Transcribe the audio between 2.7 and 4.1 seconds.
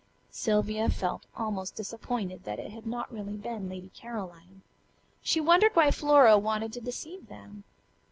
had not really been "Lady